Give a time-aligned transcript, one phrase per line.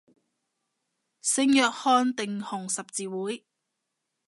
[1.21, 3.45] 聖約翰定紅十字會